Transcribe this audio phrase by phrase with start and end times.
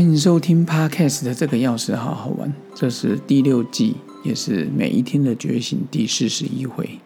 [0.00, 6.98] 欢迎收听 Podcast 的这个钥匙好好玩，这是第六季，也是每一天的觉醒第四十一回。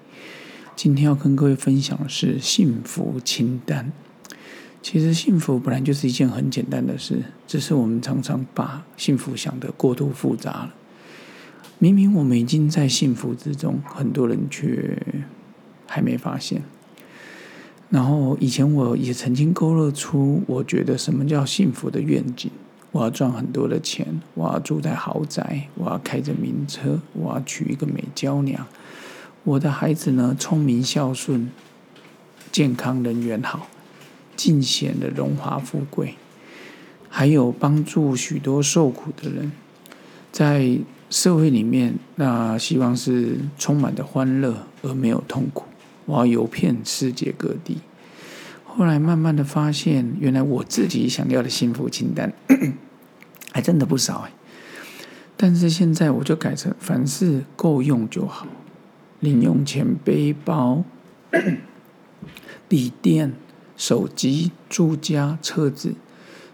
[0.76, 3.90] 今天要跟各位分享的是幸福清单。
[4.80, 10.74] 其实幸福本来就是一件很简单的事，只是我们常常把幸福想得过度复杂了。
[11.80, 14.96] 明明我们已经在幸福之中，很多人却
[15.88, 16.62] 还没发现。
[17.90, 22.48] 然后以前我也曾经勾勒出我觉得什么叫幸福的愿景。
[22.94, 28.64] 我要赚很多的钱，我要住在豪宅，我要开着名车，我要娶一个美娇娘。
[29.42, 31.50] 我的孩子呢，聪明孝顺，
[32.52, 33.66] 健康人缘好，
[34.36, 36.14] 尽显的荣华富贵，
[37.08, 39.50] 还有帮助许多受苦的人，
[40.30, 40.78] 在
[41.10, 45.64] 社会里面，那希望是充满的欢乐而没有痛苦。
[46.04, 47.78] 我要游遍世界各地。
[48.64, 52.32] 后来慢慢的发现，原来我自己想要的幸福清单
[53.54, 54.32] 还真的不少哎。
[55.36, 58.48] 但是现在我就改成凡事够用就好，
[59.20, 60.82] 零用钱、背包、
[62.68, 63.32] 笔电、
[63.76, 65.94] 手机、住家、车子，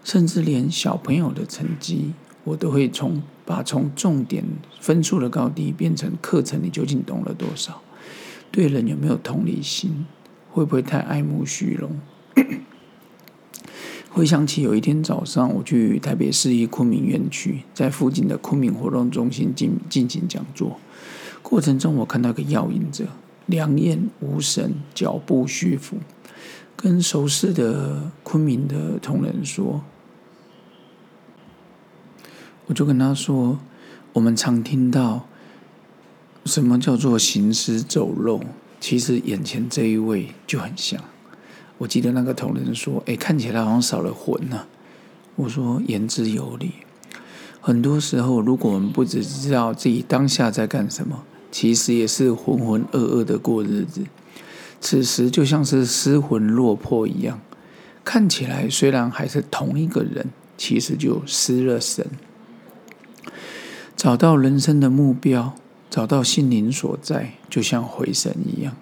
[0.03, 4.45] 甚至连小朋友的成绩，我都会从把从重点
[4.79, 7.81] 分数的高低变成课程，你究竟懂了多少？
[8.51, 10.05] 对人有没有同理心？
[10.51, 11.99] 会不会太爱慕虚荣？
[14.13, 20.77] 回想起有一天早上，我去台北市一昆明园区，在附近的昆明活动中心进进行讲座。
[21.41, 23.05] 过程中，我看到一个药引者，
[23.45, 25.95] 两眼无神，脚步虚浮，
[26.75, 29.81] 跟熟识的昆明的同仁说
[32.67, 33.59] ：“我就跟他说，
[34.11, 35.25] 我们常听到
[36.43, 38.41] 什么叫做行尸走肉，
[38.81, 41.01] 其实眼前这一位就很像。”
[41.81, 44.67] 我记得那个同仁说：“哎，看起来好像少了魂呢。”
[45.35, 46.73] 我说：“言之有理。
[47.59, 54.03] 很多时候，如果我们不只知道自己当下在干什么，其实也是浑浑噩噩的过日子。
[54.79, 57.41] 此时就像是失魂落魄一样，
[58.05, 62.05] 看起来虽然还是同一个人，其实就失了神。
[63.97, 65.55] 找到人生的目标，
[65.89, 68.75] 找到心灵所在，就像回神一样。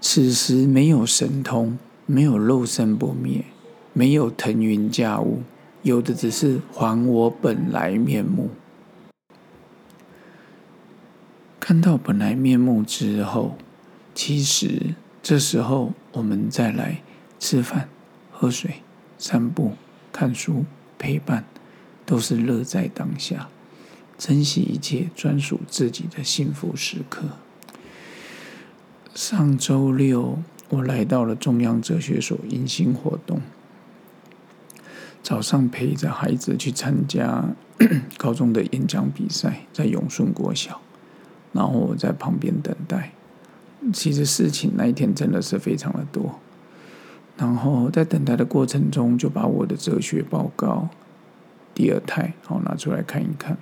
[0.00, 1.76] 此时没有神通。”
[2.10, 3.44] 没有肉身不灭，
[3.92, 5.42] 没有腾云驾雾，
[5.82, 8.48] 有的只是还我本来面目。
[11.60, 13.58] 看到本来面目之后，
[14.14, 17.02] 其实这时候我们再来
[17.38, 17.90] 吃饭、
[18.32, 18.76] 喝水、
[19.18, 19.72] 散步、
[20.10, 20.64] 看书、
[20.96, 21.44] 陪伴，
[22.06, 23.50] 都是乐在当下，
[24.16, 27.26] 珍惜一切专属自己的幸福时刻。
[29.14, 30.38] 上周六。
[30.70, 33.40] 我来到了中央哲学所迎新活动，
[35.22, 37.44] 早上陪着孩子去参加
[38.18, 40.80] 高中的演讲比赛，在永顺国小，
[41.52, 43.12] 然后我在旁边等待。
[43.94, 46.38] 其实事情那一天真的是非常的多，
[47.38, 50.88] 然后在等待的过程中，就把我的哲学报告
[51.74, 53.56] 第二胎好拿出来看一看。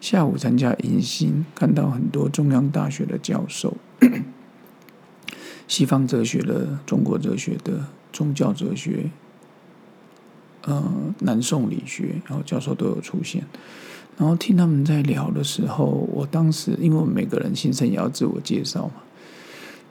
[0.00, 3.76] 下午参加迎新，看到很多中央大学的教授。
[5.66, 9.10] 西方哲学的、中国哲学的、宗教哲学，
[10.62, 10.82] 呃，
[11.20, 13.44] 南宋理学，然后教授都有出现。
[14.16, 18.94] 然后听他们在聊的时候，我当时因为我们每个人新生也要自我介绍嘛，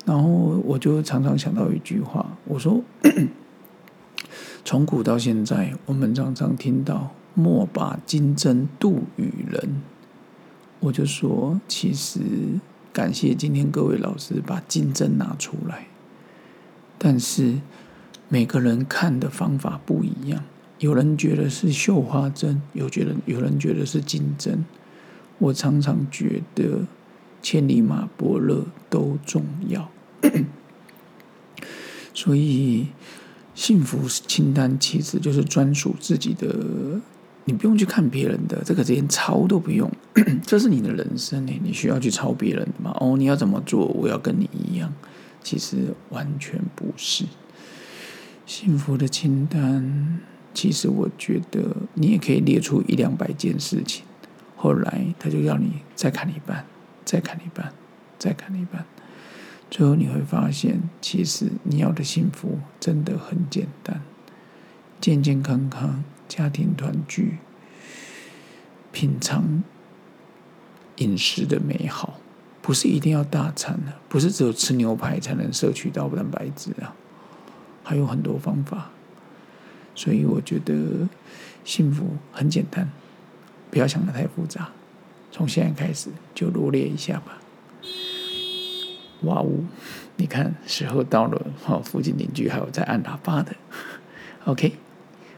[0.06, 0.30] 然后
[0.64, 2.82] 我就常常想到一句话，我说：
[4.64, 9.82] 从古到现在，我们常常听到“莫把金针渡与人”，
[10.80, 12.22] 我就说，其实。
[12.94, 15.88] 感谢今天各位老师把金针拿出来，
[17.00, 17.56] 但是
[18.30, 20.44] 每个人看的方法不一样，
[20.78, 24.64] 有人觉得是绣花针，有觉得有人觉得是金针。
[25.40, 26.86] 我常常觉得
[27.42, 29.90] 千里马伯乐都重要，
[32.14, 32.90] 所以
[33.56, 37.02] 幸福清单其实就是专属自己的。
[37.46, 39.92] 你不用去看别人的，这个连抄都不用，
[40.48, 42.96] 这是你的人生呢，你需要去抄别人的吗？
[43.02, 43.86] 哦，你要怎么做？
[43.88, 44.94] 我要跟你一样，
[45.44, 47.26] 其实完全不是。
[48.46, 50.20] 幸福的清单，
[50.54, 54.06] 其实我觉得你也可以列出一两百件事情，
[54.56, 56.66] 后来他就要你再看一半，
[57.04, 57.74] 再看一半，
[58.18, 58.86] 再看一半，
[59.70, 64.02] 最后你会发现，其实你要的幸福真的很简单，
[65.02, 66.04] 健健康康。
[66.36, 67.38] 家庭团聚，
[68.92, 69.62] 品尝
[70.96, 72.20] 饮食的美好，
[72.60, 76.96] 不是一定要大餐的，不是只有吃牛排才能摄取到蛋白质啊，
[77.84, 78.90] 还有很多方法。
[79.94, 81.08] 所以我觉得
[81.64, 82.90] 幸福很简单，
[83.70, 84.72] 不要想的太复杂，
[85.32, 87.38] 从现在开始就罗列一下吧。
[89.22, 89.66] 哇呜！
[90.16, 93.56] 你看，时候到了，哈，附近邻居还有在按喇叭的。
[94.46, 94.74] OK，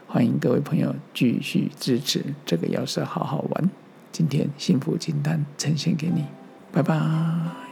[0.08, 3.70] 欢迎各位朋友继续支持这个钥匙，好好玩。
[4.12, 6.24] 今天幸福清单呈现给你，
[6.72, 7.65] 拜拜。